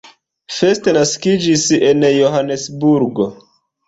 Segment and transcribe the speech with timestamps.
[0.59, 3.29] First naskiĝis en Johanesburgo.